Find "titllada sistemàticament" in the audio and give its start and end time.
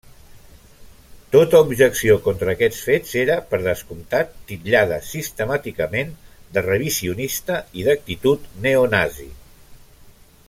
4.53-6.15